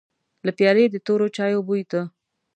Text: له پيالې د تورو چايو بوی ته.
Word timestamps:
له 0.45 0.51
پيالې 0.57 0.85
د 0.89 0.95
تورو 1.05 1.27
چايو 1.35 1.65
بوی 1.67 1.83
ته. 1.91 2.01